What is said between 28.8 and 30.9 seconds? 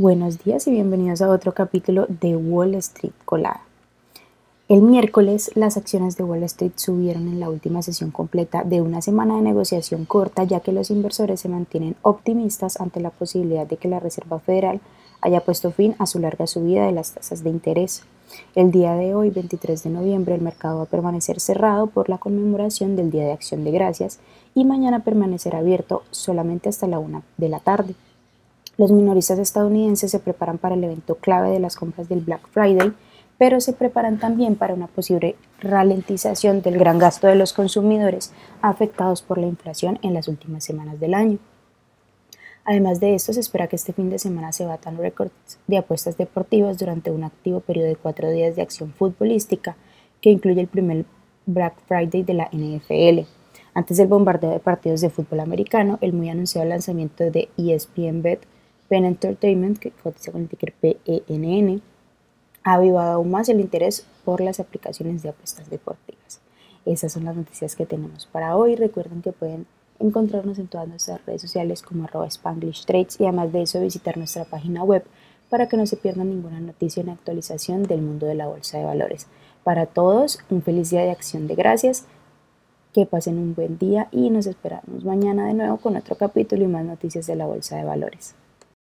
Los minoristas estadounidenses se preparan para el